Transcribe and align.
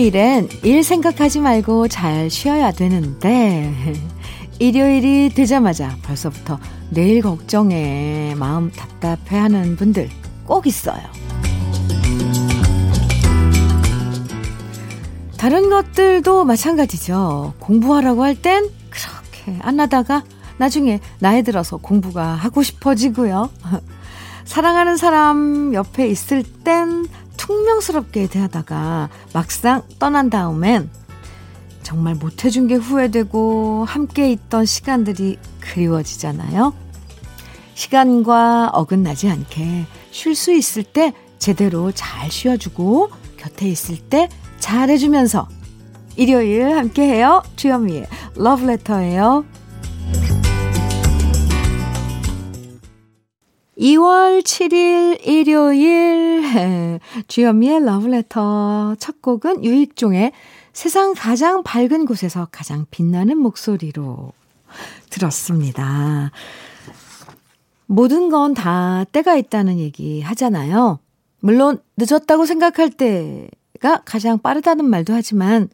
휴일엔 0.00 0.48
일 0.62 0.82
생각하지 0.82 1.40
말고 1.40 1.88
잘 1.88 2.30
쉬어야 2.30 2.72
되는데, 2.72 3.70
일요일이 4.58 5.28
되자마자 5.28 5.94
벌써부터 6.02 6.58
내일 6.88 7.20
걱정에 7.20 8.34
마음 8.38 8.70
답답해 8.72 9.38
하는 9.38 9.76
분들 9.76 10.08
꼭 10.46 10.66
있어요. 10.66 11.02
다른 15.36 15.68
것들도 15.68 16.46
마찬가지죠. 16.46 17.52
공부하라고 17.58 18.24
할 18.24 18.34
땐 18.36 18.70
그렇게 18.88 19.58
안 19.60 19.78
하다가 19.80 20.24
나중에 20.56 21.00
나이 21.18 21.42
들어서 21.42 21.76
공부가 21.76 22.28
하고 22.28 22.62
싶어지고요. 22.62 23.50
사랑하는 24.46 24.96
사람 24.96 25.74
옆에 25.74 26.08
있을 26.08 26.42
땐 26.42 27.06
퉁명스럽게 27.50 28.28
대하다가 28.28 29.08
막상 29.34 29.82
떠난 29.98 30.30
다음엔 30.30 30.88
정말 31.82 32.14
못해준 32.14 32.68
게 32.68 32.76
후회되고 32.76 33.84
함께 33.88 34.30
있던 34.30 34.64
시간들이 34.64 35.36
그리워지잖아요. 35.58 36.72
시간과 37.74 38.70
어긋나지 38.72 39.28
않게 39.28 39.86
쉴 40.12 40.36
수 40.36 40.52
있을 40.52 40.84
때 40.84 41.12
제대로 41.40 41.90
잘 41.90 42.30
쉬어주고 42.30 43.10
곁에 43.36 43.68
있을 43.68 43.98
때 43.98 44.28
잘해주면서 44.60 45.48
일요일 46.14 46.76
함께해요. 46.76 47.42
주현미의 47.56 48.06
러브레터예요. 48.36 49.44
2월 53.80 54.42
7일 54.42 55.26
일요일 55.26 57.00
주현미의 57.28 57.82
러브레터 57.86 58.96
첫 58.98 59.22
곡은 59.22 59.64
유익종의 59.64 60.32
세상 60.74 61.14
가장 61.14 61.62
밝은 61.62 62.04
곳에서 62.04 62.46
가장 62.52 62.84
빛나는 62.90 63.38
목소리로 63.38 64.32
들었습니다. 65.08 66.30
모든 67.86 68.28
건 68.28 68.52
다 68.52 69.04
때가 69.12 69.36
있다는 69.36 69.78
얘기 69.78 70.20
하잖아요. 70.20 70.98
물론 71.40 71.80
늦었다고 71.96 72.44
생각할 72.44 72.90
때가 72.90 74.02
가장 74.04 74.38
빠르다는 74.38 74.84
말도 74.84 75.14
하지만 75.14 75.70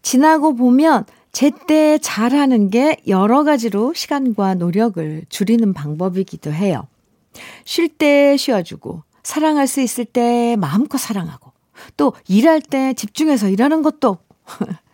지나고 0.00 0.54
보면 0.54 1.06
제때 1.32 1.98
잘하는 1.98 2.70
게 2.70 2.98
여러 3.08 3.42
가지로 3.42 3.94
시간과 3.94 4.54
노력을 4.54 5.24
줄이는 5.28 5.72
방법이기도 5.72 6.52
해요. 6.52 6.86
쉴 7.64 7.88
때 7.88 8.36
쉬어주고, 8.36 9.02
사랑할 9.22 9.66
수 9.66 9.80
있을 9.80 10.04
때 10.04 10.56
마음껏 10.58 10.98
사랑하고, 10.98 11.52
또 11.96 12.12
일할 12.28 12.60
때 12.60 12.94
집중해서 12.94 13.48
일하는 13.48 13.82
것도 13.82 14.18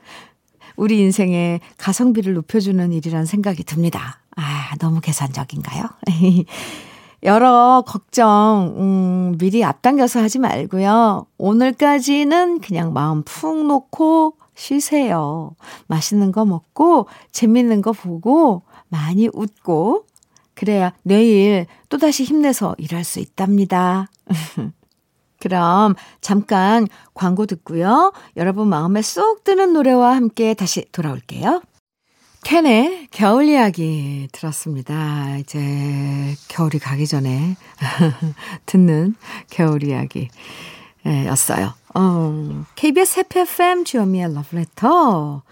우리 0.77 0.99
인생의 1.01 1.61
가성비를 1.77 2.35
높여주는 2.35 2.93
일이란 2.93 3.27
생각이 3.27 3.65
듭니다. 3.65 4.21
아, 4.37 4.77
너무 4.79 5.01
계산적인가요? 5.01 5.85
여러 7.25 7.83
걱정, 7.85 8.75
음, 8.77 9.39
미리 9.39 9.65
앞당겨서 9.65 10.21
하지 10.21 10.39
말고요. 10.39 11.27
오늘까지는 11.37 12.61
그냥 12.61 12.93
마음 12.93 13.25
푹 13.25 13.67
놓고 13.67 14.35
쉬세요. 14.55 15.57
맛있는 15.89 16.31
거 16.31 16.45
먹고, 16.45 17.09
재밌는 17.33 17.83
거 17.83 17.93
보고, 17.93 18.63
많이 18.89 19.29
웃고, 19.33 20.05
그래야 20.59 20.93
내일 21.05 21.67
또다시 21.89 22.25
힘내서 22.25 22.75
일할 22.79 23.05
수 23.05 23.21
있답니다. 23.21 24.11
그럼 25.39 25.95
잠깐 26.21 26.89
광고 27.15 27.47
듣고요. 27.47 28.13
여러분 28.37 28.67
마음에 28.69 29.01
쏙 29.01 29.45
드는 29.45 29.73
노래와 29.73 30.17
함께 30.17 30.55
다시 30.55 30.85
돌아올게요. 30.91 31.63
캔의 32.43 33.07
겨울 33.13 33.45
이야기 33.45 34.27
들었습니다. 34.33 35.37
이제 35.37 36.35
겨울이 36.49 36.81
가기 36.81 37.07
전에 37.07 37.55
듣는 38.67 39.15
겨울 39.51 39.85
이야기 39.85 40.29
였어요. 41.07 41.73
어, 41.95 42.65
KBS 42.75 43.21
해피 43.21 43.39
FM 43.41 43.85
주현미의 43.85 44.35
러브레터 44.35 45.43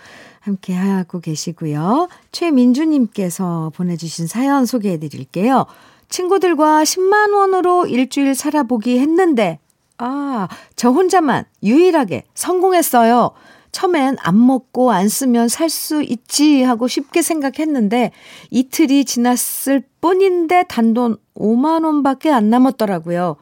함께 0.47 0.75
하고 0.75 1.19
계시고요. 1.21 2.09
최민주님께서 2.31 3.73
보내주신 3.75 4.29
사연 4.29 4.65
소개해 4.65 4.99
드릴게요. 4.99 5.67
친구들과 6.09 6.85
10만원으로 6.85 7.91
일주일 7.91 8.37
살아보기 8.37 9.01
했는데, 9.01 9.59
아, 9.99 10.47
저 10.77 10.91
혼자만 10.91 11.45
유일하게 11.65 12.23
성공했어요. 12.35 13.33
처음엔 13.73 14.17
안 14.21 14.47
먹고 14.47 14.93
안 14.93 15.09
쓰면 15.09 15.49
살 15.49 15.69
수 15.69 16.01
있지 16.03 16.63
하고 16.63 16.87
쉽게 16.89 17.21
생각했는데 17.21 18.13
이틀이 18.51 19.05
지났을 19.05 19.83
뿐인데 20.01 20.65
단돈 20.69 21.17
5만 21.35 21.85
원 21.85 22.03
밖에 22.03 22.31
안 22.31 22.49
남았더라고요. 22.49 23.37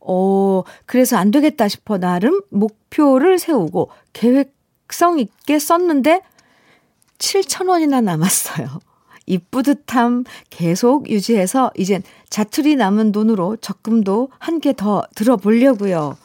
어, 0.00 0.62
그래서 0.86 1.16
안 1.16 1.30
되겠다 1.30 1.66
싶어 1.66 1.98
나름 1.98 2.42
목표를 2.50 3.38
세우고 3.38 3.90
계획성 4.12 5.18
있게 5.18 5.58
썼는데 5.58 6.20
7,000원이나 7.18 8.02
남았어요. 8.02 8.80
이 9.26 9.38
뿌듯함 9.38 10.24
계속 10.50 11.08
유지해서 11.08 11.70
이젠 11.76 12.02
자투리 12.28 12.76
남은 12.76 13.12
돈으로 13.12 13.56
적금도 13.56 14.28
한 14.38 14.60
개 14.60 14.72
더 14.74 15.02
들어보려고요. 15.14 16.16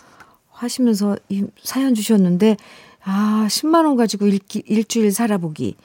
하시면서 0.52 1.16
이 1.30 1.46
사연 1.64 1.96
주셨는데, 1.96 2.58
아, 3.04 3.48
10만 3.50 3.86
원 3.86 3.96
가지고 3.96 4.28
일, 4.28 4.40
일주일 4.66 5.14
살아보기. 5.14 5.76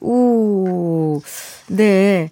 오, 0.00 1.20
네. 1.68 2.30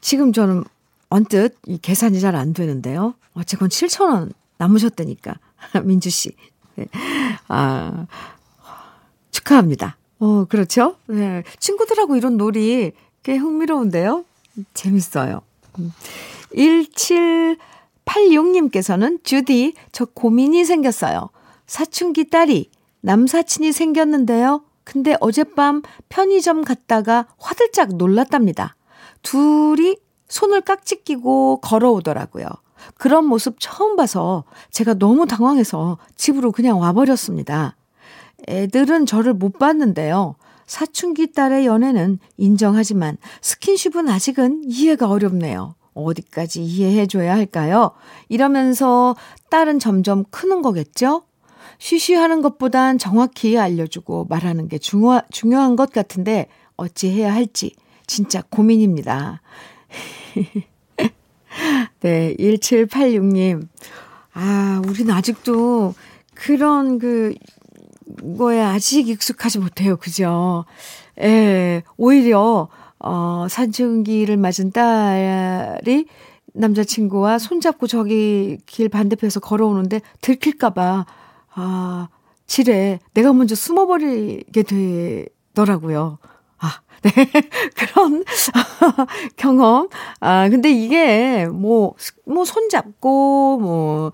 지금 0.00 0.32
저는 0.32 0.64
언뜻 1.10 1.56
이 1.66 1.78
계산이 1.78 2.20
잘 2.20 2.34
안 2.36 2.54
되는데요. 2.54 3.14
어쨌건 3.34 3.68
7,000원 3.68 4.32
남으셨다니까. 4.56 5.34
민주 5.84 6.08
씨. 6.08 6.30
네. 6.76 6.86
아, 7.48 8.06
축하합니다. 9.30 9.98
어, 10.18 10.44
그렇죠? 10.48 10.96
네. 11.06 11.42
친구들하고 11.58 12.16
이런 12.16 12.36
놀이 12.36 12.92
꽤 13.22 13.36
흥미로운데요? 13.36 14.24
재밌어요. 14.74 15.42
1786님께서는 16.54 19.24
주디, 19.24 19.74
저 19.92 20.04
고민이 20.06 20.64
생겼어요. 20.64 21.28
사춘기 21.66 22.30
딸이 22.30 22.70
남사친이 23.00 23.72
생겼는데요. 23.72 24.62
근데 24.84 25.16
어젯밤 25.20 25.82
편의점 26.08 26.62
갔다가 26.62 27.26
화들짝 27.38 27.96
놀랐답니다. 27.96 28.76
둘이 29.22 29.96
손을 30.28 30.60
깍지 30.60 31.02
끼고 31.02 31.60
걸어오더라고요. 31.60 32.46
그런 32.96 33.26
모습 33.26 33.56
처음 33.58 33.96
봐서 33.96 34.44
제가 34.70 34.94
너무 34.94 35.26
당황해서 35.26 35.98
집으로 36.14 36.52
그냥 36.52 36.80
와버렸습니다. 36.80 37.74
애들은 38.48 39.06
저를 39.06 39.34
못 39.34 39.58
봤는데요. 39.58 40.36
사춘기 40.66 41.32
딸의 41.32 41.66
연애는 41.66 42.18
인정하지만 42.36 43.16
스킨십은 43.40 44.08
아직은 44.08 44.62
이해가 44.66 45.08
어렵네요. 45.08 45.74
어디까지 45.94 46.62
이해해줘야 46.62 47.34
할까요? 47.34 47.92
이러면서 48.28 49.16
딸은 49.48 49.78
점점 49.78 50.24
크는 50.30 50.62
거겠죠? 50.62 51.22
쉬쉬하는 51.78 52.42
것보단 52.42 52.98
정확히 52.98 53.58
알려주고 53.58 54.26
말하는 54.28 54.68
게 54.68 54.78
중요, 54.78 55.20
중요한 55.30 55.76
것 55.76 55.92
같은데 55.92 56.48
어찌 56.76 57.10
해야 57.10 57.32
할지 57.34 57.74
진짜 58.06 58.42
고민입니다. 58.50 59.40
네, 62.00 62.34
1786님. 62.38 63.68
아, 64.34 64.82
우린 64.86 65.10
아직도 65.10 65.94
그런 66.34 66.98
그 66.98 67.34
거에 68.38 68.60
아직 68.60 69.08
익숙하지 69.08 69.58
못해요. 69.58 69.96
그죠? 69.96 70.64
예, 71.20 71.82
오히려, 71.96 72.68
어, 72.98 73.46
산증기를 73.48 74.36
맞은 74.36 74.72
딸이 74.72 76.06
남자친구와 76.54 77.38
손잡고 77.38 77.86
저기 77.86 78.58
길 78.66 78.88
반대편에서 78.88 79.40
걸어오는데 79.40 80.00
들킬까봐, 80.20 81.06
아, 81.54 82.08
지레 82.46 83.00
내가 83.14 83.32
먼저 83.32 83.54
숨어버리게 83.54 84.62
되더라고요. 85.54 86.18
아, 86.58 86.80
네. 87.02 87.10
그런 87.76 88.24
경험. 89.36 89.88
아, 90.20 90.48
근데 90.48 90.70
이게 90.70 91.46
뭐, 91.46 91.94
뭐 92.24 92.44
손잡고, 92.44 93.58
뭐, 93.60 94.12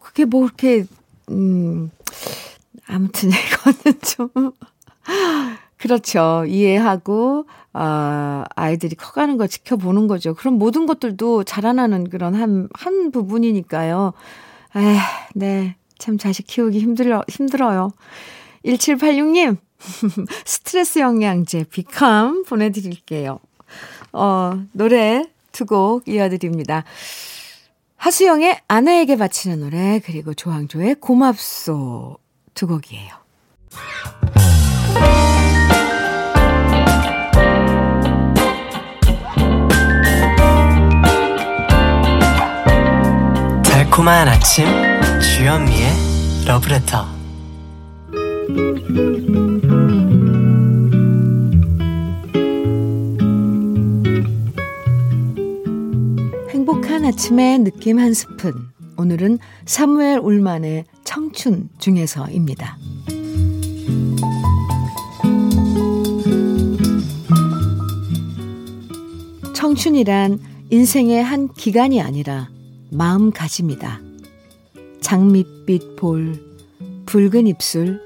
그게 0.00 0.24
뭐 0.24 0.44
이렇게, 0.44 0.84
음, 1.30 1.90
아무튼 2.88 3.30
이거는 3.32 4.00
좀, 4.02 4.52
그렇죠. 5.76 6.44
이해하고, 6.46 7.46
아, 7.72 8.44
아이들이 8.54 8.94
커가는 8.94 9.36
걸 9.36 9.48
지켜보는 9.48 10.06
거죠. 10.06 10.34
그럼 10.34 10.54
모든 10.54 10.86
것들도 10.86 11.44
자라나는 11.44 12.08
그런 12.08 12.34
한, 12.34 12.68
한 12.72 13.10
부분이니까요. 13.10 14.12
에, 14.76 14.96
네. 15.34 15.76
참 15.98 16.18
자식 16.18 16.46
키우기 16.46 16.78
힘들어, 16.78 17.22
힘들어요. 17.28 17.90
1786님, 18.64 19.56
스트레스 20.44 20.98
영양제 20.98 21.64
비캄 21.70 22.44
보내드릴게요. 22.44 23.38
어, 24.12 24.62
노래 24.72 25.24
두 25.52 25.64
곡 25.64 26.06
이어드립니다. 26.06 26.84
하수영의 27.96 28.60
아내에게 28.68 29.16
바치는 29.16 29.60
노래, 29.60 30.00
그리고 30.04 30.34
조항조의 30.34 30.96
고맙소 30.96 32.18
두 32.56 32.66
곡이에요. 32.66 33.12
달콤한 43.62 44.28
아침 44.28 44.64
주현미의 45.20 45.90
러브레터 46.46 47.04
행복한 56.48 57.04
아침의 57.04 57.58
느낌 57.58 57.98
한 57.98 58.14
스푼 58.14 58.54
오늘은 58.96 59.40
사무엘 59.66 60.20
울만의 60.20 60.86
청춘 61.16 61.70
중에서입니다. 61.78 62.76
청춘이란 69.54 70.38
인생의 70.68 71.24
한 71.24 71.48
기간이 71.54 72.02
아니라 72.02 72.50
마음가짐이다. 72.90 74.02
장밋빛 75.00 75.96
볼, 75.96 76.38
붉은 77.06 77.46
입술, 77.46 77.98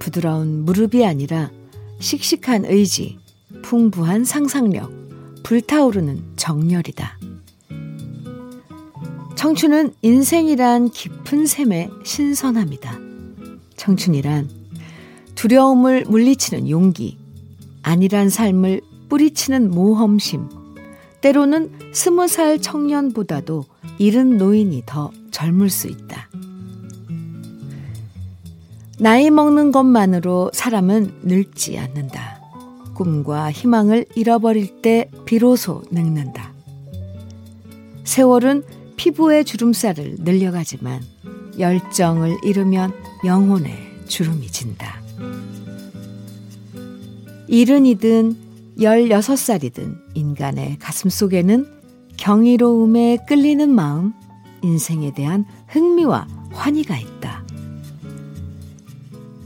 부드러운 0.00 0.64
무릎이 0.64 1.06
아니라 1.06 1.52
씩씩한 2.00 2.64
의지, 2.64 3.16
풍부한 3.62 4.24
상상력, 4.24 4.90
불타오르는 5.44 6.32
정열이다. 6.34 7.15
청춘은 9.36 9.92
인생이란 10.00 10.90
깊은 10.90 11.44
샘의 11.46 11.90
신선함이다. 12.04 12.98
청춘이란 13.76 14.48
두려움을 15.34 16.06
물리치는 16.08 16.70
용기, 16.70 17.18
아니란 17.82 18.30
삶을 18.30 18.80
뿌리치는 19.10 19.70
모험심, 19.70 20.48
때로는 21.20 21.70
스무 21.92 22.26
살 22.28 22.58
청년보다도 22.60 23.66
이른 23.98 24.38
노인이 24.38 24.82
더 24.86 25.12
젊을 25.30 25.68
수 25.68 25.88
있다. 25.88 26.30
나이 28.98 29.30
먹는 29.30 29.70
것만으로 29.70 30.50
사람은 30.54 31.20
늙지 31.24 31.78
않는다. 31.78 32.40
꿈과 32.94 33.52
희망을 33.52 34.06
잃어버릴 34.14 34.80
때 34.80 35.10
비로소 35.26 35.82
늙는다. 35.90 36.54
세월은 38.04 38.64
피부의 38.96 39.44
주름살을 39.44 40.16
늘려가지만 40.20 41.02
열정을 41.58 42.38
잃으면 42.44 42.92
영혼의 43.24 43.74
주름이 44.06 44.48
진다. 44.48 45.00
이른이든 47.48 48.36
열여섯 48.80 49.38
살이든 49.38 49.96
인간의 50.14 50.78
가슴 50.78 51.08
속에는 51.08 51.66
경이로움에 52.16 53.18
끌리는 53.28 53.68
마음, 53.70 54.12
인생에 54.62 55.12
대한 55.14 55.44
흥미와 55.68 56.26
환희가 56.52 56.98
있다. 56.98 57.44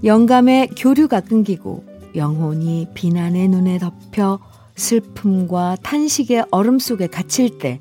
영감의 0.02 0.70
교류가 0.76 1.20
끊기고 1.20 1.84
영혼이 2.14 2.88
비난의 2.94 3.48
눈에 3.48 3.78
덮여 3.78 4.40
슬픔과 4.76 5.76
탄식의 5.82 6.46
얼음 6.50 6.78
속에 6.78 7.06
갇힐 7.06 7.58
때 7.58 7.80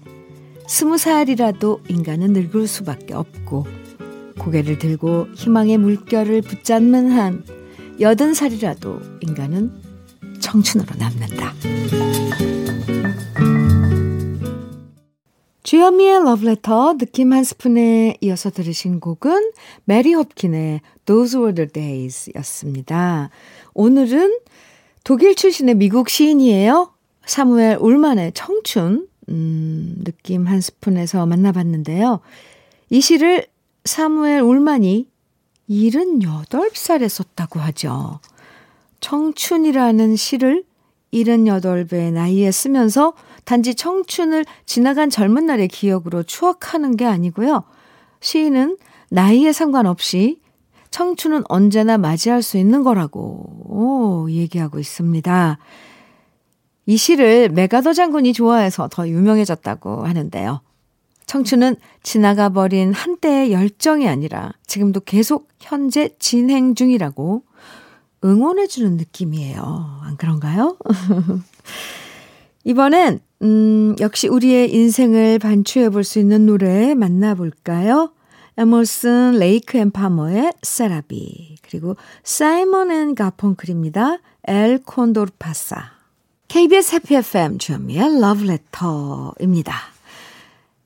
스무 0.70 1.00
살이라도 1.00 1.82
인간은 1.90 2.32
늙을 2.34 2.68
수밖에 2.68 3.16
없고 3.16 3.66
고개를 4.38 4.78
들고 4.78 5.26
희망의 5.34 5.80
물결을 5.80 6.44
붙잡는 6.44 7.10
한 7.10 7.44
여든 8.00 8.36
살이라도 8.36 9.00
인간은 9.22 9.74
청춘으로 10.40 10.90
남는다. 10.96 11.56
주현미의 15.64 16.24
러브레터 16.24 16.98
느낌 17.00 17.34
한 17.34 17.44
스푼에 17.44 18.18
이어서 18.22 18.52
들으신 18.52 19.00
곡은 19.00 19.52
메리 19.86 20.14
홉킨의 20.14 20.82
Those 21.06 21.40
Were 21.40 21.56
the 21.56 21.68
Days 21.68 22.32
였습니다. 22.36 23.32
오늘은 23.74 24.38
독일 25.04 25.34
출신의 25.34 25.76
미국 25.76 26.10
시인이에요. 26.10 26.94
사무엘 27.26 27.80
울만의 27.82 28.34
청춘, 28.36 29.09
음, 29.30 29.96
느낌 30.04 30.48
한 30.48 30.62
스푼에서 30.62 31.26
만나봤는데요. 31.26 32.20
이 32.90 33.02
시를 33.02 33.46
사무엘 33.86 34.42
울만이 34.42 35.08
78살에 35.70 37.08
썼다고 37.08 37.60
하죠. 37.60 38.20
청춘이라는 39.00 40.16
시를 40.16 40.64
78배 41.14 42.12
나이에 42.12 42.52
쓰면서 42.52 43.14
단지 43.46 43.74
청춘을 43.76 44.46
지나간 44.66 45.10
젊은 45.10 45.46
날의 45.46 45.68
기억으로 45.68 46.24
추억하는 46.24 46.98
게 46.98 47.06
아니고요. 47.06 47.64
시인은 48.20 48.78
나이에 49.10 49.52
상관없이 49.54 50.40
청춘은 50.92 51.44
언제나 51.50 51.98
맞이할 51.98 52.42
수 52.42 52.58
있는 52.58 52.84
거라고 52.84 53.46
오, 53.68 54.30
얘기하고 54.30 54.80
있습니다. 54.80 55.58
이 56.90 56.98
시를 56.98 57.50
메가더 57.50 57.94
장군이 57.94 58.34
좋아해서 58.34 58.88
더 58.92 59.08
유명해졌다고 59.08 60.08
하는데요. 60.08 60.62
청춘은 61.28 61.76
지나가 62.02 62.50
버린 62.50 62.94
한때의 62.94 63.52
열정이 63.52 64.08
아니라 64.10 64.54
지금도 64.66 65.02
계속 65.02 65.50
현재 65.60 66.10
진행 66.18 66.74
중이라고 66.74 67.44
응원해주는 68.26 68.98
느낌이에요. 68.98 70.00
안 70.02 70.18
그런가요? 70.18 70.78
이번엔, 72.66 73.20
음, 73.44 73.96
역시 74.00 74.28
우리의 74.28 74.74
인생을 74.74 75.38
반추해 75.38 75.90
볼 75.92 76.04
수 76.04 76.18
있는 76.18 76.48
노래 76.48 76.96
만나볼까요? 76.96 78.14
에머슨 78.58 79.34
레이크 79.38 79.78
앤 79.78 79.92
파머의 79.92 80.54
C'est 80.64 81.11
la 81.11 81.29
vie 81.29 81.58
그리고 81.62 81.98
사이먼 82.24 82.92
앤 82.92 83.14
가펑클입니다. 83.14 84.18
El 84.48 84.82
Condor 84.84 85.34
Pasa 85.38 85.99
KBS 86.50 86.96
해피 86.96 87.16
FM 87.16 87.60
주현미의 87.60 88.20
러브레터입니다. 88.22 89.76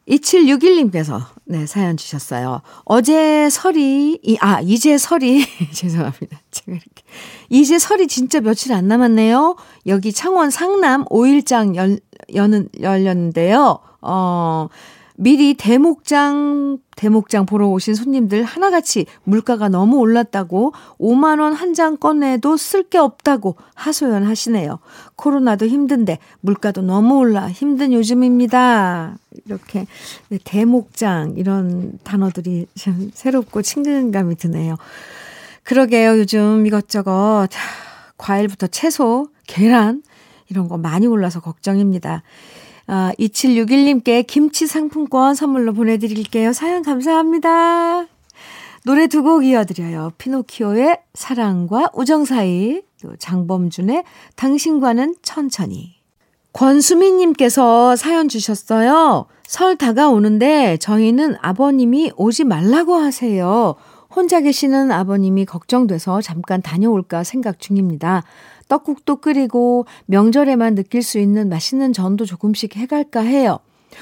2761님께서 0.10 1.24
네, 1.46 1.66
사연 1.66 1.96
주셨어요. 1.96 2.62
어제 2.84 3.50
설이, 3.50 4.20
이, 4.22 4.38
아, 4.42 4.60
이제 4.60 4.98
설이, 4.98 5.46
죄송합니다. 5.72 6.42
제가 6.52 6.72
이렇게. 6.72 7.04
이제 7.50 7.80
설이 7.80 8.08
진짜 8.08 8.42
며칠 8.42 8.74
안 8.74 8.90
남았네요. 8.90 9.56
여기 9.88 10.12
창원 10.12 10.50
상남 10.50 11.06
5일장 11.06 11.76
열, 11.76 11.98
여는, 12.36 12.68
열렸는데요. 12.82 13.80
어, 14.02 14.68
미리 15.16 15.54
대목장, 15.54 16.80
대목장 16.96 17.46
보러 17.46 17.68
오신 17.68 17.94
손님들 17.94 18.44
하나같이 18.44 19.06
물가가 19.24 19.70
너무 19.70 19.98
올랐다고 19.98 20.74
5만원 21.00 21.54
한 21.54 21.74
장 21.74 21.98
꺼내도 21.98 22.56
쓸 22.56 22.84
게 22.84 23.00
없다고 23.00 23.56
하소연 23.74 24.24
하시네요. 24.26 24.78
코로나도 25.16 25.66
힘든데 25.66 26.20
물가도 26.42 26.84
너무 26.84 27.18
올라 27.18 27.50
힘든 27.50 27.94
요즘입니다. 27.94 29.18
이렇게 29.46 29.88
네, 30.30 30.38
대목장 30.44 31.34
이런 31.38 31.98
단어들이 32.04 32.68
참 32.76 33.10
새롭고 33.14 33.64
친근감이 33.64 34.36
드네요. 34.36 34.78
그러게요. 35.64 36.20
요즘 36.20 36.66
이것저것 36.68 37.48
과일부터 38.18 38.68
채소, 38.68 39.28
계란 39.48 40.04
이런 40.50 40.68
거 40.68 40.78
많이 40.78 41.08
올라서 41.08 41.40
걱정입니다. 41.40 42.22
아, 42.88 43.12
2761님께 43.20 44.26
김치 44.28 44.68
상품권 44.68 45.36
선물로 45.36 45.74
보내드릴게요. 45.74 46.54
사연 46.54 46.84
감사합니다. 46.84 48.08
노래 48.86 49.08
두 49.08 49.24
곡 49.24 49.46
이어드려요. 49.46 50.12
피노키오의 50.18 51.00
사랑과 51.14 51.90
우정 51.94 52.26
사이, 52.26 52.82
장범준의 53.20 54.04
당신과는 54.36 55.16
천천히. 55.22 55.96
권수민님께서 56.52 57.96
사연 57.96 58.28
주셨어요. 58.28 59.26
설 59.48 59.78
다가오는데 59.78 60.78
저희는 60.78 61.36
아버님이 61.42 62.12
오지 62.18 62.44
말라고 62.44 62.96
하세요. 62.96 63.76
혼자 64.14 64.42
계시는 64.42 64.92
아버님이 64.92 65.46
걱정돼서 65.46 66.22
잠깐 66.22 66.62
다녀올까 66.62 67.24
생각 67.24 67.60
중입니다. 67.60 68.24
떡국도 68.74 69.18
끓이고 69.18 69.86
명절에만 70.08 70.74
느낄 70.74 71.04
수 71.04 71.20
있는 71.20 71.48
맛있는 71.48 71.94
전도 71.94 72.26
조금씩 72.26 72.76
해갈까 72.76 73.20
해요. 73.22 73.60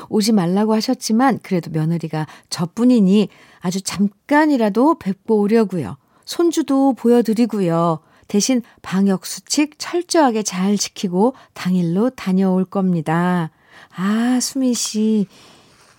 오지 0.08 0.32
말라고 0.32 0.74
하셨지만 0.74 1.40
그래도 1.44 1.70
며느리가 1.72 2.26
저뿐이니 2.50 3.28
아주 3.60 3.82
잠깐이라도 3.82 4.98
뵙고 4.98 5.42
오려고요. 5.42 5.98
손주도 6.24 6.94
보여드리고요. 6.94 8.00
대신 8.30 8.62
방역수칙 8.82 9.78
철저하게 9.78 10.44
잘 10.44 10.78
지키고 10.78 11.36
당일로 11.54 12.12
다녀올 12.12 12.64
겁니다. 12.64 13.52
아, 13.94 14.40
수민 14.42 14.74
씨. 14.74 15.28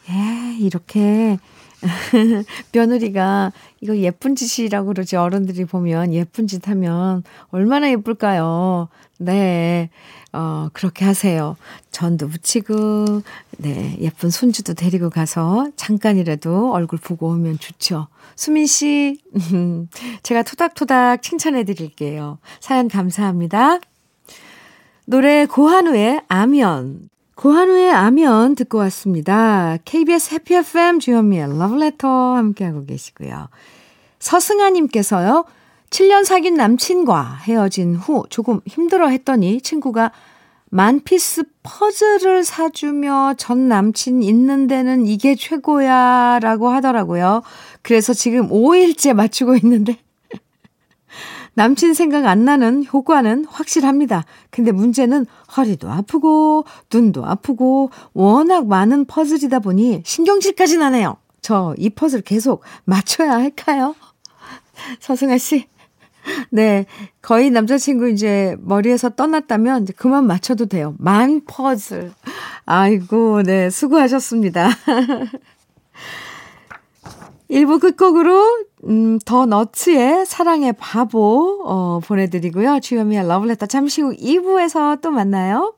예, 0.08 0.56
이렇게 0.58 1.36
며느리가 2.72 3.52
이거 3.80 3.96
예쁜 3.96 4.34
짓이라고 4.34 4.88
그러지 4.88 5.16
어른들이 5.16 5.64
보면 5.64 6.12
예쁜 6.14 6.46
짓 6.46 6.68
하면 6.68 7.24
얼마나 7.50 7.90
예쁠까요? 7.90 8.88
네. 9.18 9.90
어, 10.32 10.68
그렇게 10.72 11.04
하세요. 11.04 11.56
전도 11.90 12.28
붙이고, 12.28 13.22
네, 13.58 13.96
예쁜 14.00 14.30
손주도 14.30 14.72
데리고 14.74 15.10
가서 15.10 15.68
잠깐이라도 15.76 16.72
얼굴 16.72 16.98
보고 16.98 17.28
오면 17.28 17.58
좋죠. 17.58 18.08
수민 18.34 18.66
씨, 18.66 19.18
제가 20.22 20.42
토닥토닥 20.42 21.22
칭찬해 21.22 21.64
드릴게요. 21.64 22.38
사연 22.60 22.88
감사합니다. 22.88 23.78
노래 25.04 25.44
고한우의 25.46 26.22
아면. 26.28 27.10
고한우의 27.34 27.90
아면 27.90 28.54
듣고 28.54 28.78
왔습니다. 28.78 29.78
KBS 29.84 30.34
해피 30.34 30.54
FM 30.54 31.00
주현미의 31.00 31.58
러브레터 31.58 32.08
함께하고 32.36 32.84
계시고요. 32.84 33.48
서승아님께서요. 34.18 35.44
7년 35.90 36.24
사귄 36.24 36.54
남친과 36.54 37.40
헤어진 37.42 37.96
후 37.96 38.24
조금 38.30 38.60
힘들어 38.66 39.08
했더니 39.08 39.60
친구가 39.60 40.12
만피스 40.70 41.44
퍼즐을 41.62 42.44
사주며 42.44 43.34
전 43.36 43.68
남친 43.68 44.22
있는 44.22 44.66
데는 44.66 45.06
이게 45.06 45.34
최고야 45.34 46.38
라고 46.40 46.70
하더라고요. 46.70 47.42
그래서 47.82 48.14
지금 48.14 48.48
5일째 48.48 49.12
맞추고 49.12 49.56
있는데 49.56 49.98
남친 51.54 51.94
생각 51.94 52.26
안 52.26 52.44
나는 52.44 52.84
효과는 52.90 53.44
확실합니다. 53.48 54.24
근데 54.50 54.72
문제는 54.72 55.26
허리도 55.56 55.90
아프고 55.90 56.64
눈도 56.92 57.24
아프고 57.26 57.90
워낙 58.14 58.66
많은 58.66 59.04
퍼즐이다 59.04 59.58
보니 59.60 60.02
신경질까지 60.04 60.78
나네요. 60.78 61.16
저 61.42 61.74
이 61.78 61.90
퍼즐 61.90 62.22
계속 62.22 62.62
맞춰야 62.84 63.32
할까요? 63.32 63.94
서승아 65.00 65.38
씨. 65.38 65.66
네. 66.50 66.86
거의 67.20 67.50
남자친구 67.50 68.08
이제 68.08 68.56
머리에서 68.60 69.10
떠났다면 69.10 69.82
이제 69.82 69.92
그만 69.96 70.24
맞춰도 70.26 70.66
돼요. 70.66 70.94
만 70.98 71.42
퍼즐. 71.46 72.12
아이고, 72.64 73.42
네. 73.42 73.70
수고하셨습니다. 73.70 74.68
1부 77.52 77.80
끝곡으로, 77.80 78.64
음, 78.88 79.18
더 79.26 79.44
너츠의 79.44 80.24
사랑의 80.24 80.72
바보, 80.72 81.62
어, 81.66 82.00
보내드리고요. 82.02 82.80
주현미의 82.80 83.28
러블레터 83.28 83.66
잠시 83.66 84.00
후 84.00 84.16
2부에서 84.16 85.02
또 85.02 85.10
만나요. 85.10 85.74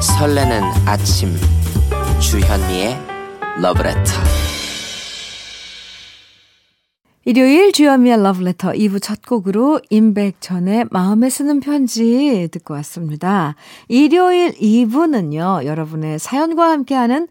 설레는 0.00 0.62
아침 0.86 1.34
주현미의 2.20 2.96
러브레터 3.60 4.49
일요일 7.26 7.70
주현미의 7.72 8.22
러브레터 8.22 8.72
2부 8.72 9.02
첫 9.02 9.20
곡으로 9.20 9.78
임백천의 9.90 10.86
마음에 10.90 11.28
쓰는 11.28 11.60
편지 11.60 12.48
듣고 12.50 12.72
왔습니다. 12.72 13.56
일요일 13.88 14.52
2부는요. 14.52 15.66
여러분의 15.66 16.18
사연과 16.18 16.70
함께하는 16.70 17.28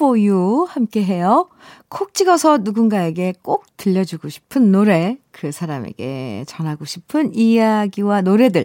You 0.00 0.66
함께해요. 0.68 1.48
콕 1.88 2.12
찍어서 2.12 2.58
누군가에게 2.58 3.34
꼭 3.40 3.66
들려주고 3.76 4.28
싶은 4.28 4.72
노래, 4.72 5.16
그 5.30 5.52
사람에게 5.52 6.42
전하고 6.48 6.84
싶은 6.84 7.32
이야기와 7.32 8.22
노래들 8.22 8.64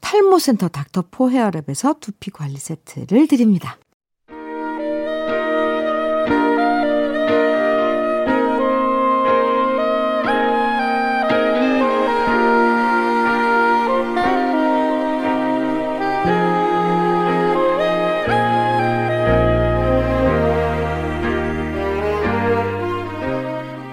탈모센터 0.00 0.68
닥터포 0.68 1.30
헤어랩에서 1.30 2.00
두피 2.00 2.30
관리 2.30 2.56
세트를 2.56 3.26
드립니다. 3.28 3.78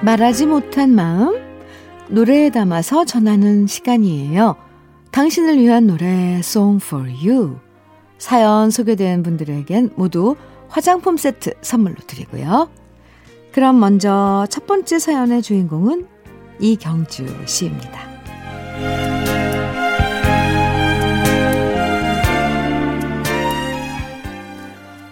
말하지 0.01 0.45
못한 0.45 0.91
마음, 0.91 1.35
노래에 2.09 2.51
담아서 2.51 3.05
전하는 3.05 3.65
시간이에요. 3.65 4.64
당신을 5.15 5.57
위한 5.59 5.87
노래 5.87 6.07
Song 6.39 6.85
for 6.85 7.09
You 7.09 7.57
사연 8.17 8.69
소개된 8.69 9.23
분들에겐 9.23 9.91
모두 9.95 10.35
화장품 10.67 11.15
세트 11.15 11.53
선물로 11.61 11.95
드리고요. 12.05 12.69
그럼 13.53 13.79
먼저 13.79 14.45
첫 14.49 14.67
번째 14.67 14.99
사연의 14.99 15.41
주인공은 15.41 16.05
이경주 16.59 17.27
씨입니다. 17.45 18.01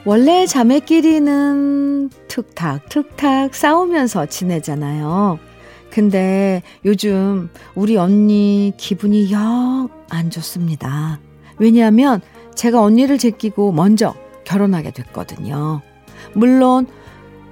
원래 0.04 0.46
자매끼리는 0.46 2.10
툭탁 2.28 2.90
툭탁 2.90 3.56
싸우면서 3.56 4.26
지내잖아요. 4.26 5.40
근데 5.94 6.64
요즘 6.86 7.50
우리 7.76 7.98
언니 7.98 8.74
기분이 8.78 9.32
영 9.32 9.90
안 10.14 10.30
좋습니다. 10.30 11.20
왜냐하면 11.58 12.22
제가 12.56 12.82
언니를 12.82 13.18
제끼고 13.18 13.72
먼저 13.72 14.14
결혼하게 14.44 14.92
됐거든요. 14.92 15.82
물론 16.34 16.86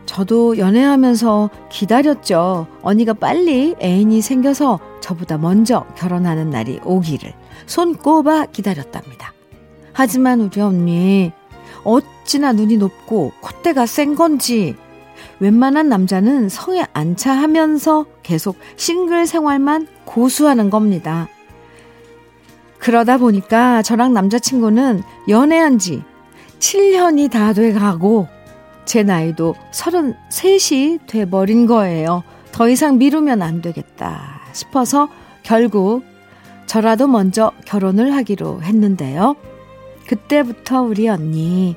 저도 0.06 0.58
연애하면서 0.58 1.50
기다렸죠. 1.72 2.68
언니가 2.82 3.14
빨리 3.14 3.76
애인이 3.82 4.22
생겨서 4.22 4.80
저보다 5.02 5.38
먼저 5.38 5.86
결혼하는 5.98 6.50
날이 6.52 6.80
오기를 6.84 7.34
손꼽아 7.66 8.48
기다렸답니다. 8.48 9.34
하지만 9.94 10.42
우리 10.42 10.62
언니 10.62 11.32
어찌나 11.84 12.54
눈이 12.54 12.78
높고 12.78 13.32
콧대가 13.42 13.86
센 13.88 14.16
건지 14.16 14.76
웬만한 15.40 15.90
남자는 15.90 16.50
성에 16.50 16.86
안 16.94 17.16
차하면서 17.16 18.06
계속 18.24 18.58
싱글 18.76 19.26
생활만 19.26 19.88
고수하는 20.06 20.70
겁니다. 20.70 21.28
그러다 22.80 23.18
보니까 23.18 23.82
저랑 23.82 24.14
남자친구는 24.14 25.04
연애한 25.30 25.78
지 25.78 26.04
7년이 26.60 27.30
다 27.30 27.54
돼가고 27.54 28.28
제 28.86 29.04
나이도 29.04 29.56
33이 29.72 31.00
돼버린 31.08 31.66
거예요. 31.66 32.24
더 32.52 32.68
이상 32.70 32.98
미루면 32.98 33.42
안 33.42 33.62
되겠다 33.62 34.42
싶어서 34.54 35.10
결국 35.44 36.04
저라도 36.66 37.08
먼저 37.08 37.52
결혼을 37.66 38.14
하기로 38.16 38.64
했는데요. 38.64 39.36
그때부터 40.08 40.82
우리 40.82 41.08
언니 41.08 41.76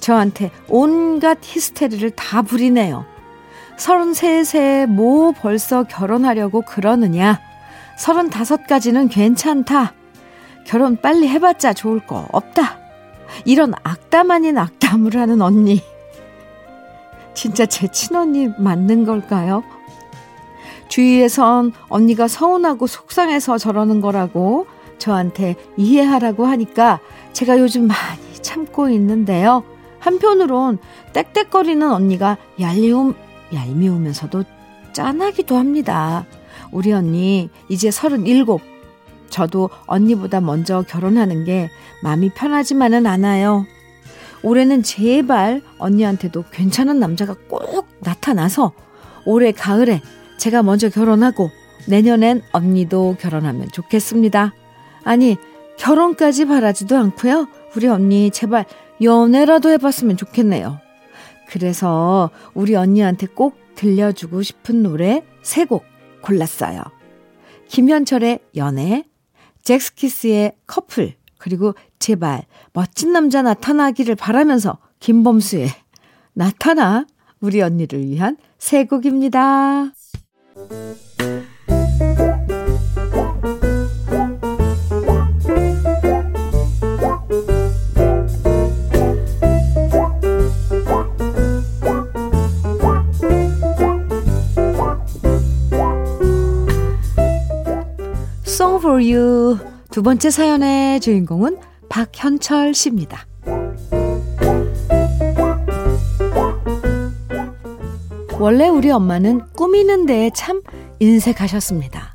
저한테 0.00 0.50
온갖 0.68 1.38
히스테리를 1.42 2.10
다 2.10 2.42
부리네요. 2.42 3.04
33세 3.76 4.86
뭐 4.86 5.32
벌써 5.32 5.84
결혼하려고 5.84 6.62
그러느냐. 6.62 7.40
35까지는 7.98 9.10
괜찮다. 9.10 9.94
결혼 10.64 10.96
빨리 10.96 11.28
해봤자 11.28 11.72
좋을 11.72 12.00
거 12.06 12.26
없다. 12.32 12.78
이런 13.44 13.72
악담 13.82 14.30
아닌 14.30 14.58
악담을 14.58 15.16
하는 15.16 15.42
언니. 15.42 15.82
진짜 17.34 17.66
제 17.66 17.86
친언니 17.88 18.48
맞는 18.58 19.04
걸까요? 19.04 19.62
주위에선 20.88 21.72
언니가 21.88 22.28
서운하고 22.28 22.86
속상해서 22.86 23.58
저러는 23.58 24.00
거라고 24.00 24.66
저한테 24.98 25.56
이해하라고 25.76 26.46
하니까 26.46 27.00
제가 27.32 27.58
요즘 27.58 27.86
많이 27.86 28.34
참고 28.40 28.88
있는데요. 28.88 29.62
한편으론 29.98 30.78
떽떽거리는 31.12 31.90
언니가 31.90 32.38
얄미움, 32.60 33.14
얄미우면서도 33.52 34.44
짠하기도 34.92 35.56
합니다. 35.56 36.24
우리 36.72 36.92
언니 36.92 37.50
이제 37.68 37.90
37. 37.90 38.44
저도 39.28 39.70
언니보다 39.86 40.40
먼저 40.40 40.82
결혼하는 40.82 41.44
게 41.44 41.70
마음이 42.02 42.30
편하지만은 42.30 43.06
않아요. 43.06 43.66
올해는 44.42 44.82
제발 44.82 45.62
언니한테도 45.78 46.44
괜찮은 46.52 47.00
남자가 47.00 47.34
꼭 47.48 47.88
나타나서 48.00 48.72
올해 49.24 49.50
가을에 49.52 50.00
제가 50.38 50.62
먼저 50.62 50.88
결혼하고 50.88 51.50
내년엔 51.88 52.42
언니도 52.52 53.16
결혼하면 53.18 53.68
좋겠습니다. 53.72 54.54
아니, 55.04 55.36
결혼까지 55.78 56.46
바라지도 56.46 56.96
않고요. 56.96 57.48
우리 57.76 57.88
언니 57.88 58.30
제발 58.30 58.64
연애라도 59.02 59.70
해봤으면 59.70 60.16
좋겠네요. 60.16 60.80
그래서 61.48 62.30
우리 62.54 62.74
언니한테 62.74 63.26
꼭 63.28 63.56
들려주고 63.74 64.42
싶은 64.42 64.82
노래 64.82 65.24
세 65.42 65.64
곡 65.64 65.84
골랐어요. 66.22 66.82
김현철의 67.68 68.40
연애, 68.56 69.04
잭스키스의 69.62 70.52
커플, 70.66 71.14
그리고 71.38 71.74
제발 71.98 72.42
멋진 72.72 73.12
남자 73.12 73.42
나타나기를 73.42 74.14
바라면서 74.16 74.78
김범수의 75.00 75.68
나타나 76.32 77.06
우리 77.40 77.60
언니를 77.62 78.06
위한 78.06 78.36
세 78.58 78.84
곡입니다. 78.84 79.92
For 98.96 99.04
You 99.04 99.58
두 99.90 100.02
번째 100.02 100.30
사연의 100.30 101.00
주인공은 101.00 101.58
박현철 101.90 102.72
씨입니다. 102.72 103.26
원래 108.38 108.68
우리 108.68 108.90
엄마는 108.90 109.52
꾸미는 109.52 110.06
데에 110.06 110.30
참 110.34 110.62
인색하셨습니다. 110.98 112.14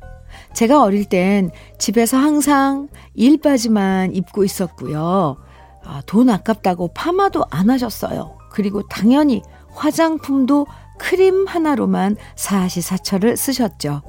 제가 0.54 0.82
어릴 0.82 1.04
땐 1.04 1.50
집에서 1.78 2.16
항상 2.16 2.88
일바지만 3.14 4.14
입고 4.14 4.42
있었고요. 4.44 5.36
아, 5.84 6.02
돈 6.06 6.30
아깝다고 6.30 6.94
파마도 6.94 7.44
안 7.50 7.70
하셨어요. 7.70 8.38
그리고 8.50 8.82
당연히 8.88 9.42
화장품도 9.70 10.66
크림 10.98 11.46
하나로만 11.46 12.16
사시사철을 12.34 13.36
쓰셨죠. 13.36 14.02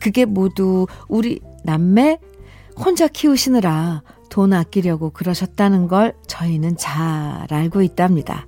그게 0.00 0.24
모두 0.24 0.86
우리 1.08 1.40
남매 1.64 2.18
혼자 2.76 3.08
키우시느라 3.08 4.02
돈 4.30 4.52
아끼려고 4.52 5.10
그러셨다는 5.10 5.88
걸 5.88 6.14
저희는 6.26 6.76
잘 6.76 7.46
알고 7.50 7.82
있답니다. 7.82 8.46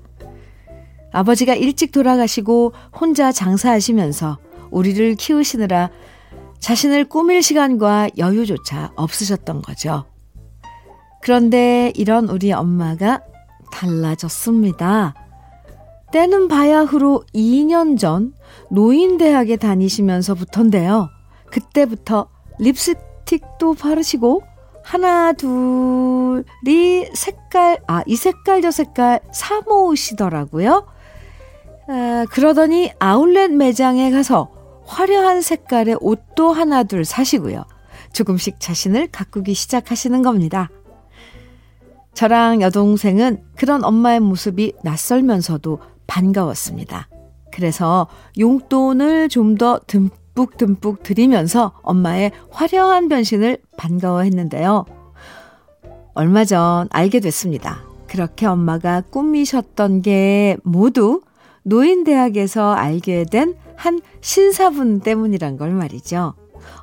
아버지가 1.13 1.55
일찍 1.55 1.93
돌아가시고 1.93 2.73
혼자 2.99 3.33
장사하시면서 3.33 4.39
우리를 4.71 5.15
키우시느라 5.15 5.91
자신을 6.59 7.07
꾸밀 7.07 7.43
시간과 7.43 8.11
여유조차 8.19 8.93
없으셨던 8.97 9.63
거죠. 9.63 10.05
그런데 11.23 11.93
이런 11.95 12.29
우리 12.29 12.53
엄마가 12.53 13.23
달라졌습니다. 13.73 15.15
때는 16.13 16.49
바야흐로 16.49 17.25
2년 17.35 17.99
전 17.99 18.33
노인대학에 18.71 19.57
다니시면서부터인데요. 19.57 21.09
그때부터 21.51 22.29
립스 22.59 22.95
틱도 23.27 23.75
바르시고 23.75 24.43
하나 24.83 25.33
둘이 25.33 27.07
색깔 27.15 27.79
아 27.89 28.03
이 28.07 28.17
색깔 28.17 28.63
저 28.63 28.71
색깔 28.71 29.21
사 29.33 29.61
모으시더라고요. 29.63 30.87
아, 31.89 32.25
그러더니 32.31 32.93
아울렛 32.99 33.51
매장에 33.53 34.11
가서 34.11 34.51
화려한 34.87 35.43
색깔의 35.43 35.99
옷도 36.01 36.53
하나 36.53 36.85
둘 36.85 37.05
사시고요. 37.05 37.65
조금씩 38.13 38.61
자신을 38.61 39.09
가꾸기 39.09 39.55
시작하시는 39.55 40.23
겁니다. 40.23 40.71
저랑 42.15 42.63
여동생은 42.63 43.43
그런 43.57 43.85
엄마의 43.85 44.21
모습이 44.21 44.73
낯설면서도 44.83 45.81
반가웠습니다. 46.07 47.09
그래서 47.53 48.07
용돈을 48.39 49.29
좀 49.29 49.57
더 49.59 49.81
듬뿍 49.87 50.26
듬뿍 50.45 51.03
드리면서 51.03 51.73
엄마의 51.83 52.33
화려한 52.51 53.09
변신을 53.09 53.59
반가워했는데요. 53.77 54.85
얼마 56.15 56.45
전 56.45 56.89
알게 56.91 57.21
됐습니다. 57.21 57.83
그렇게 58.07 58.47
엄마가 58.47 59.01
꾸미셨던 59.01 60.03
게 60.03 60.57
모두 60.63 61.23
노인대학에서 61.65 62.75
알게 62.75 63.25
된 63.25 63.57
한 63.77 64.01
신사분 64.21 65.01
때문이란 65.01 65.57
걸 65.57 65.71
말이죠. 65.73 66.35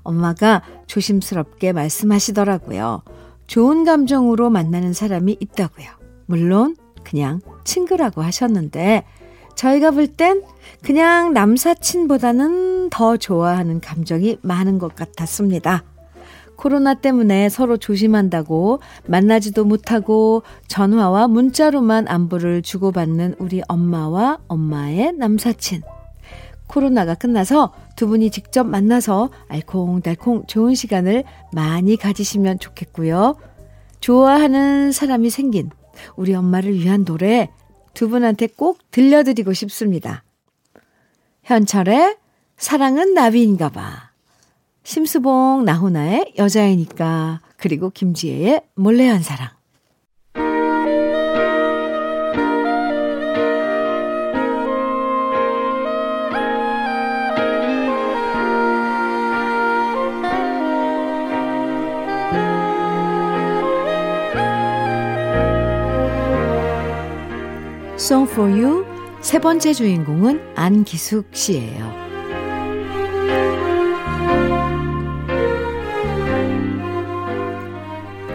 엄마가 0.04 0.62
조심스럽게 0.88 1.74
말씀하시더라고요. 1.74 3.02
좋은 3.48 3.84
감정으로 3.84 4.50
만나는 4.50 4.94
사람이 4.94 5.38
있다고요. 5.40 5.88
물론 6.28 6.78
그냥 7.04 7.42
친구라고 7.66 8.22
하셨는데 8.22 9.04
저희가 9.56 9.92
볼 9.92 10.08
땐 10.08 10.44
그냥 10.82 11.34
남사친보다는 11.34 12.90
더 12.90 13.18
좋아하는 13.18 13.80
감정이 13.80 14.38
많은 14.42 14.80
것 14.80 14.96
같았습니다. 14.96 15.84
코로나 16.56 16.94
때문에 16.94 17.50
서로 17.50 17.78
조심한다고 17.78 18.80
만나지도 19.08 19.66
못하고 19.66 20.44
전화와 20.68 21.28
문자로만 21.28 22.08
안부를 22.08 22.62
주고받는 22.62 23.36
우리 23.40 23.62
엄마와 23.68 24.40
엄마의 24.48 25.14
남사친. 25.14 25.82
코로나가 26.68 27.16
끝나서 27.16 27.74
두 27.96 28.08
분이 28.08 28.32
직접 28.32 28.66
만나서 28.66 29.30
알콩달콩 29.48 30.46
좋은 30.48 30.76
시간을 30.76 31.24
많이 31.52 31.98
가지시면 31.98 32.60
좋겠고요. 32.60 33.36
좋아하는 34.00 34.92
사람이 34.92 35.30
생긴 35.30 35.70
우리 36.16 36.34
엄마를 36.34 36.74
위한 36.74 37.06
노래 37.06 37.50
두 37.94 38.10
분한테 38.10 38.48
꼭 38.48 38.80
들려드리고 38.92 39.54
싶습니다. 39.54 40.24
현철의 41.44 42.18
사랑은 42.58 43.14
나비인가 43.14 43.70
봐. 43.70 44.12
심수봉 44.84 45.64
나훈아의 45.66 46.34
여자이니까 46.38 47.42
그리고 47.58 47.90
김지혜의 47.90 48.62
몰래 48.76 49.08
한 49.08 49.22
사랑 49.22 49.50
Song 68.04 68.30
for 68.30 68.52
You 68.52 68.86
세 69.22 69.40
번째 69.40 69.72
주인공은 69.72 70.42
안기숙 70.56 71.30
씨예요. 71.32 71.90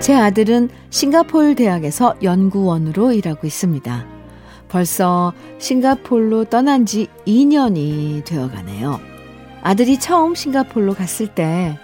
제 0.00 0.14
아들은 0.14 0.70
싱가폴 0.88 1.54
대학에서 1.54 2.14
연구원으로 2.22 3.12
일하고 3.12 3.46
있습니다. 3.46 4.06
벌써 4.70 5.34
싱가폴로 5.58 6.46
떠난 6.46 6.86
지 6.86 7.08
2년이 7.26 8.24
되어 8.24 8.50
가네요. 8.50 8.98
아들이 9.60 10.00
처음 10.00 10.34
싱가폴로 10.34 10.94
갔을 10.94 11.26
때 11.34 11.78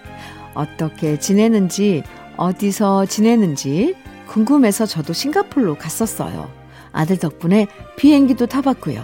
어떻게 0.55 1.19
지내는지, 1.19 2.03
어디서 2.39 3.05
지내는지 3.05 3.95
궁금해서 4.27 4.87
저도 4.87 5.13
싱가폴로 5.13 5.75
갔었어요. 5.75 6.64
아들 6.95 7.19
덕분에 7.19 7.67
비행기도 7.97 8.47
타봤고요. 8.47 9.03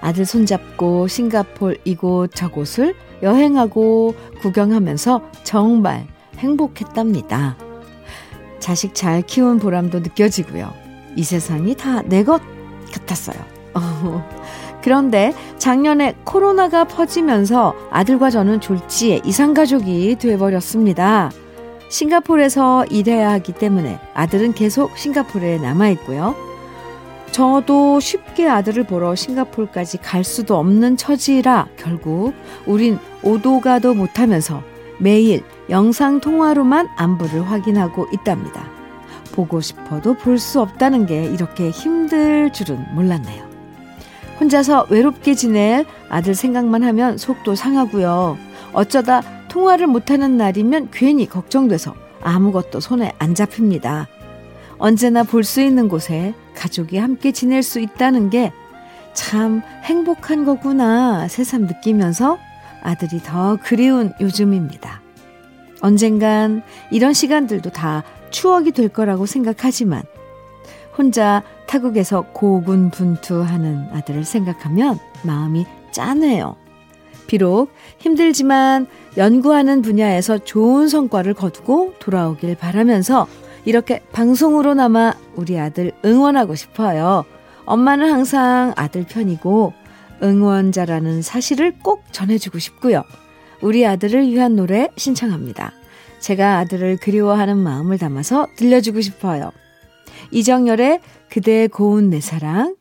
아들 0.00 0.24
손잡고 0.24 1.08
싱가폴 1.08 1.78
이곳 1.84 2.28
저곳을 2.34 2.94
여행하고 3.22 4.14
구경하면서 4.40 5.20
정말 5.42 6.06
행복했답니다. 6.38 7.56
자식 8.60 8.94
잘 8.94 9.22
키운 9.22 9.58
보람도 9.58 10.00
느껴지고요. 10.00 10.72
이 11.16 11.22
세상이 11.24 11.74
다 11.76 12.02
내 12.02 12.24
것 12.24 12.40
같았어요. 12.92 13.36
그런데 14.82 15.32
작년에 15.58 16.14
코로나가 16.24 16.84
퍼지면서 16.84 17.74
아들과 17.90 18.30
저는 18.30 18.60
졸지에 18.60 19.20
이상가족이 19.24 20.16
돼버렸습니다. 20.20 21.30
싱가포르에서 21.88 22.84
일해야 22.86 23.30
하기 23.32 23.52
때문에 23.52 23.98
아들은 24.14 24.52
계속 24.54 24.96
싱가포르에 24.96 25.58
남아있고요. 25.58 26.34
저도 27.36 28.00
쉽게 28.00 28.48
아들을 28.48 28.84
보러 28.84 29.14
싱가폴까지 29.14 29.98
갈 29.98 30.24
수도 30.24 30.56
없는 30.56 30.96
처지라 30.96 31.68
결국 31.76 32.32
우린 32.64 32.98
오도 33.22 33.60
가도 33.60 33.92
못하면서 33.92 34.62
매일 34.98 35.42
영상 35.68 36.18
통화로만 36.18 36.88
안부를 36.96 37.42
확인하고 37.50 38.06
있답니다. 38.14 38.64
보고 39.34 39.60
싶어도 39.60 40.14
볼 40.14 40.38
수 40.38 40.62
없다는 40.62 41.04
게 41.04 41.26
이렇게 41.26 41.68
힘들 41.68 42.50
줄은 42.54 42.82
몰랐네요. 42.94 43.44
혼자서 44.40 44.86
외롭게 44.88 45.34
지낼 45.34 45.84
아들 46.08 46.34
생각만 46.34 46.84
하면 46.84 47.18
속도 47.18 47.54
상하고요. 47.54 48.38
어쩌다 48.72 49.20
통화를 49.48 49.88
못하는 49.88 50.38
날이면 50.38 50.88
괜히 50.90 51.28
걱정돼서 51.28 51.94
아무것도 52.22 52.80
손에 52.80 53.12
안 53.18 53.34
잡힙니다. 53.34 54.08
언제나 54.78 55.22
볼 55.22 55.42
수 55.44 55.60
있는 55.60 55.88
곳에 55.88 56.34
가족이 56.54 56.98
함께 56.98 57.32
지낼 57.32 57.62
수 57.62 57.80
있다는 57.80 58.30
게 58.30 58.52
참 59.16 59.62
행복한 59.82 60.44
거구나 60.44 61.26
새삼 61.26 61.62
느끼면서 61.62 62.38
아들이 62.82 63.18
더 63.22 63.56
그리운 63.62 64.12
요즘입니다. 64.20 65.00
언젠간 65.80 66.62
이런 66.92 67.14
시간들도 67.14 67.70
다 67.70 68.04
추억이 68.30 68.72
될 68.72 68.90
거라고 68.90 69.24
생각하지만 69.24 70.02
혼자 70.96 71.42
타국에서 71.66 72.26
고군분투하는 72.34 73.88
아들을 73.92 74.24
생각하면 74.24 74.98
마음이 75.22 75.64
짠해요. 75.92 76.56
비록 77.26 77.72
힘들지만 77.98 78.86
연구하는 79.16 79.80
분야에서 79.80 80.38
좋은 80.38 80.88
성과를 80.88 81.32
거두고 81.34 81.94
돌아오길 81.98 82.54
바라면서 82.54 83.26
이렇게 83.66 84.00
방송으로나마 84.12 85.12
우리 85.34 85.58
아들 85.58 85.90
응원하고 86.04 86.54
싶어요. 86.54 87.24
엄마는 87.64 88.10
항상 88.10 88.72
아들 88.76 89.04
편이고 89.04 89.72
응원자라는 90.22 91.20
사실을 91.20 91.74
꼭 91.82 92.04
전해주고 92.12 92.60
싶고요. 92.60 93.02
우리 93.60 93.84
아들을 93.84 94.28
위한 94.28 94.54
노래 94.54 94.88
신청합니다. 94.96 95.72
제가 96.20 96.58
아들을 96.58 96.98
그리워하는 96.98 97.58
마음을 97.58 97.98
담아서 97.98 98.46
들려주고 98.56 99.00
싶어요. 99.00 99.50
이정열의 100.30 101.00
그대의 101.28 101.66
고운 101.66 102.08
내 102.08 102.20
사랑, 102.20 102.76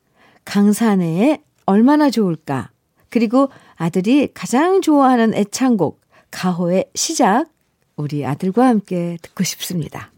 강산의 0.45 1.41
얼마나 1.65 2.11
좋을까, 2.11 2.69
그리고 3.09 3.49
아들이 3.75 4.29
가장 4.33 4.81
좋아하는 4.81 5.33
애창곡, 5.33 5.99
가호의 6.29 6.85
시작, 6.93 7.47
우리 7.95 8.23
아들과 8.23 8.67
함께 8.67 9.17
듣고 9.23 9.43
싶습니다. 9.43 10.11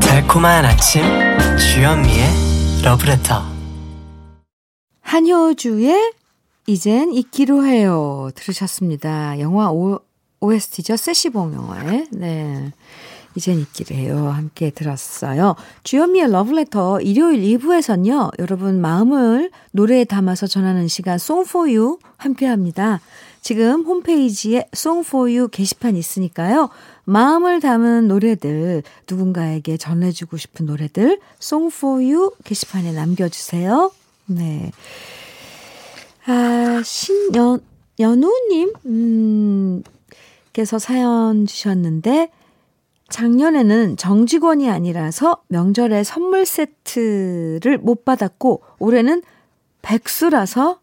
달콤한 0.00 0.64
아침 0.64 1.02
주현미의 1.56 2.82
러브레터 2.82 3.42
한효주의 5.00 6.12
이젠 6.66 7.14
잊기로 7.14 7.64
해요 7.64 8.30
들으셨습니다. 8.34 9.40
영화 9.40 9.70
오, 9.70 10.00
OST죠. 10.40 10.96
세시봉 10.96 11.54
영화에 11.54 12.06
네 12.12 12.72
이젠 13.38 13.60
잊기로 13.60 13.94
해요 13.94 14.28
함께 14.30 14.70
들었어요. 14.70 15.54
주현미의 15.84 16.32
러브레터 16.32 17.00
일요일 17.00 17.40
2부에서는요. 17.58 18.32
여러분 18.40 18.80
마음을 18.80 19.52
노래에 19.70 20.02
담아서 20.04 20.48
전하는 20.48 20.88
시간 20.88 21.18
송포유 21.18 21.98
함께합니다. 22.16 23.00
지금 23.40 23.84
홈페이지에 23.84 24.68
송포유 24.72 25.48
게시판 25.52 25.96
있으니까요. 25.96 26.68
마음을 27.04 27.60
담은 27.60 28.08
노래들, 28.08 28.82
누군가에게 29.08 29.76
전해주고 29.76 30.36
싶은 30.36 30.66
노래들, 30.66 31.20
송포유 31.38 32.32
게시판에 32.42 32.90
남겨주세요. 32.90 33.92
네. 34.26 34.72
아, 36.26 36.82
신연, 36.84 37.60
연우님, 38.00 38.72
음, 38.86 39.82
께서 40.52 40.80
사연 40.80 41.46
주셨는데, 41.46 42.30
작년에는 43.08 43.96
정직원이 43.96 44.68
아니라서 44.70 45.42
명절에 45.48 46.04
선물 46.04 46.44
세트를 46.44 47.78
못 47.78 48.04
받았고, 48.04 48.62
올해는 48.78 49.22
백수라서, 49.82 50.80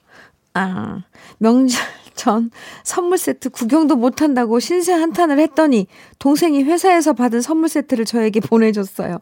아, 0.53 1.03
명절 1.37 1.79
전 2.15 2.49
선물 2.83 3.17
세트 3.17 3.49
구경도 3.49 3.97
못 3.97 4.21
한다고 4.21 4.59
신세 4.59 4.93
한탄을 4.93 5.37
했더니 5.39 5.87
동생이 6.17 6.63
회사에서 6.63 7.13
받은 7.13 7.41
선물 7.41 7.69
세트를 7.69 8.05
저에게 8.05 8.39
보내줬어요. 8.39 9.19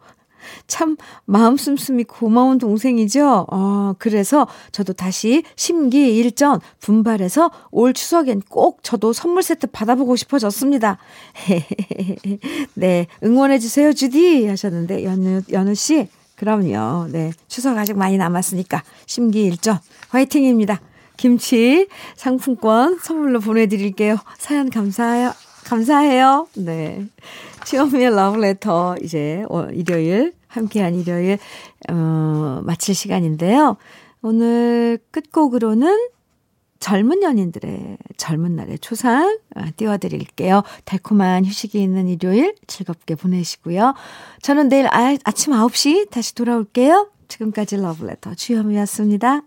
참 0.67 0.97
마음 1.25 1.57
씀씀이 1.57 2.03
고마운 2.03 2.57
동생이죠. 2.57 3.47
어, 3.51 3.93
그래서 3.97 4.47
저도 4.71 4.93
다시 4.93 5.43
심기일전 5.55 6.59
분발해서 6.79 7.51
올 7.71 7.93
추석엔 7.93 8.43
꼭 8.49 8.83
저도 8.83 9.13
선물 9.13 9.43
세트 9.43 9.67
받아보고 9.67 10.15
싶어졌습니다. 10.15 10.97
네, 12.75 13.07
응원해 13.23 13.59
주세요, 13.59 13.93
주디 13.93 14.47
하셨는데 14.47 15.03
연우 15.03 15.41
연우 15.51 15.75
씨, 15.75 16.07
그럼요. 16.35 17.07
네, 17.11 17.31
추석 17.47 17.77
아직 17.77 17.97
많이 17.97 18.17
남았으니까 18.17 18.83
심기일전 19.05 19.79
화이팅입니다. 20.09 20.81
김치 21.17 21.87
상품권 22.15 22.99
선물로 22.99 23.39
보내드릴게요. 23.39 24.17
사연 24.37 24.69
감사해요. 24.69 25.33
감사해요. 25.63 26.47
네. 26.55 27.05
치어미의 27.65 28.15
러브레터 28.15 28.97
이제 29.01 29.43
어, 29.49 29.65
일요일 29.71 30.33
함께한 30.47 30.95
일요일 30.95 31.37
어, 31.89 32.61
마칠 32.63 32.95
시간인데요. 32.95 33.77
오늘 34.21 34.99
끝곡으로는 35.11 36.09
젊은 36.79 37.23
연인들의 37.23 37.97
젊은 38.17 38.57
날의 38.57 38.79
초상 38.79 39.39
아, 39.55 39.71
띄워드릴게요. 39.71 40.63
달콤한 40.83 41.45
휴식이 41.45 41.81
있는 41.81 42.09
일요일 42.09 42.55
즐겁게 42.67 43.15
보내시고요. 43.15 43.93
저는 44.41 44.67
내일 44.67 44.87
아, 44.87 45.15
아침 45.23 45.53
9시 45.53 46.09
다시 46.09 46.35
돌아올게요. 46.35 47.09
지금까지 47.29 47.77
러브레터 47.77 48.35
주현미였습니다. 48.35 49.43